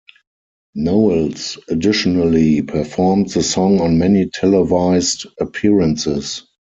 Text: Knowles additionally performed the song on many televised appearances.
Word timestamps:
Knowles 0.73 1.59
additionally 1.69 2.63
performed 2.63 3.29
the 3.29 3.43
song 3.43 3.79
on 3.79 3.99
many 3.99 4.31
televised 4.33 5.27
appearances. 5.39 6.41